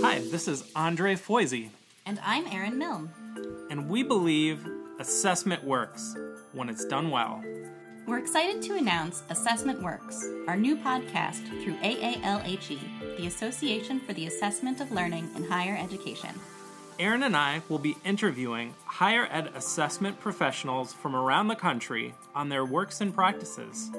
Hi, 0.00 0.20
this 0.30 0.48
is 0.48 0.64
Andre 0.74 1.14
Foisey, 1.14 1.68
And 2.06 2.18
I'm 2.24 2.46
Erin 2.48 2.78
Milne. 2.78 3.10
and 3.70 3.88
we 3.88 4.02
believe 4.02 4.66
assessment 4.98 5.62
works 5.62 6.16
when 6.52 6.68
it's 6.68 6.84
done 6.86 7.10
well. 7.10 7.44
We're 8.06 8.18
excited 8.18 8.60
to 8.62 8.74
announce 8.76 9.22
Assessment 9.30 9.82
Works, 9.82 10.26
our 10.48 10.56
new 10.56 10.76
podcast 10.76 11.46
through 11.62 11.76
AALHE, 11.76 13.16
the 13.18 13.26
Association 13.26 14.00
for 14.00 14.14
the 14.14 14.26
Assessment 14.26 14.80
of 14.80 14.90
Learning 14.90 15.28
in 15.36 15.44
Higher 15.44 15.76
Education. 15.76 16.30
Erin 16.98 17.22
and 17.22 17.36
I 17.36 17.62
will 17.68 17.78
be 17.78 17.96
interviewing 18.04 18.74
higher 18.86 19.28
ed 19.30 19.50
assessment 19.54 20.18
professionals 20.18 20.92
from 20.94 21.14
around 21.14 21.46
the 21.48 21.54
country 21.54 22.14
on 22.34 22.48
their 22.48 22.64
works 22.64 23.00
and 23.00 23.14
practices. 23.14 23.90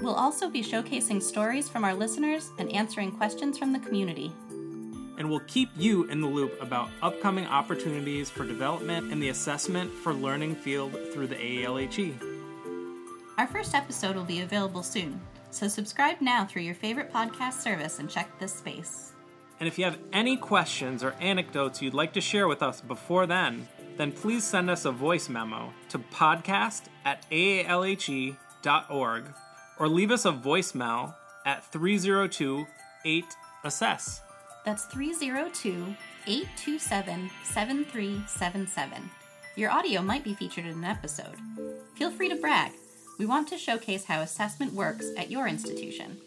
We'll 0.00 0.14
also 0.14 0.48
be 0.48 0.62
showcasing 0.62 1.22
stories 1.22 1.68
from 1.68 1.84
our 1.84 1.94
listeners 1.94 2.50
and 2.58 2.72
answering 2.72 3.12
questions 3.12 3.58
from 3.58 3.72
the 3.72 3.78
community. 3.80 4.32
and 5.18 5.28
we'll 5.28 5.40
keep 5.40 5.68
you 5.76 6.04
in 6.04 6.22
the 6.22 6.26
loop 6.26 6.56
about 6.62 6.88
upcoming 7.02 7.44
opportunities 7.44 8.30
for 8.30 8.46
development 8.46 9.12
in 9.12 9.20
the 9.20 9.28
assessment 9.28 9.92
for 9.92 10.14
learning 10.14 10.54
field 10.54 10.96
through 11.12 11.26
the 11.26 11.34
AALHE. 11.34 12.14
Our 13.36 13.46
first 13.46 13.74
episode 13.74 14.16
will 14.16 14.24
be 14.24 14.40
available 14.40 14.82
soon, 14.82 15.20
so 15.50 15.68
subscribe 15.68 16.22
now 16.22 16.46
through 16.46 16.62
your 16.62 16.74
favorite 16.74 17.12
podcast 17.12 17.60
service 17.60 17.98
and 17.98 18.08
check 18.08 18.30
this 18.38 18.54
space. 18.54 19.12
And 19.58 19.68
if 19.68 19.78
you 19.78 19.84
have 19.84 19.98
any 20.10 20.38
questions 20.38 21.04
or 21.04 21.12
anecdotes 21.20 21.82
you'd 21.82 21.92
like 21.92 22.14
to 22.14 22.22
share 22.22 22.48
with 22.48 22.62
us 22.62 22.80
before 22.80 23.26
then, 23.26 23.68
then 23.98 24.12
please 24.12 24.42
send 24.42 24.70
us 24.70 24.86
a 24.86 24.90
voice 24.90 25.28
memo 25.28 25.74
to 25.90 25.98
podcast 25.98 26.84
at 27.04 27.30
aalhe.org 27.30 28.34
or 29.80 29.88
leave 29.88 30.12
us 30.12 30.26
a 30.26 30.32
voicemail 30.32 31.14
at 31.44 31.64
302 31.72 32.66
8 33.04 33.24
assess. 33.64 34.20
That's 34.64 34.84
302 34.84 35.96
827 36.26 37.30
7377. 37.42 39.10
Your 39.56 39.70
audio 39.70 40.02
might 40.02 40.22
be 40.22 40.34
featured 40.34 40.66
in 40.66 40.72
an 40.72 40.84
episode. 40.84 41.36
Feel 41.96 42.10
free 42.10 42.28
to 42.28 42.36
brag. 42.36 42.72
We 43.18 43.26
want 43.26 43.48
to 43.48 43.58
showcase 43.58 44.04
how 44.04 44.20
assessment 44.20 44.72
works 44.72 45.06
at 45.16 45.30
your 45.30 45.48
institution. 45.48 46.20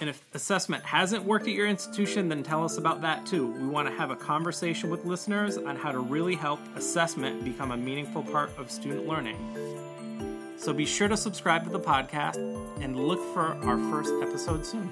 And 0.00 0.08
if 0.08 0.22
assessment 0.32 0.84
hasn't 0.84 1.24
worked 1.24 1.48
at 1.48 1.54
your 1.54 1.66
institution, 1.66 2.28
then 2.28 2.44
tell 2.44 2.64
us 2.64 2.78
about 2.78 3.02
that 3.02 3.26
too. 3.26 3.48
We 3.48 3.66
want 3.66 3.88
to 3.88 3.94
have 3.94 4.10
a 4.10 4.16
conversation 4.16 4.90
with 4.90 5.04
listeners 5.04 5.58
on 5.58 5.74
how 5.74 5.90
to 5.90 5.98
really 5.98 6.36
help 6.36 6.60
assessment 6.76 7.44
become 7.44 7.72
a 7.72 7.76
meaningful 7.76 8.22
part 8.22 8.50
of 8.56 8.70
student 8.70 9.08
learning. 9.08 9.36
So 10.56 10.72
be 10.72 10.86
sure 10.86 11.08
to 11.08 11.16
subscribe 11.16 11.64
to 11.64 11.70
the 11.70 11.80
podcast 11.80 12.36
and 12.80 12.96
look 12.96 13.20
for 13.34 13.54
our 13.64 13.78
first 13.90 14.12
episode 14.22 14.64
soon. 14.64 14.88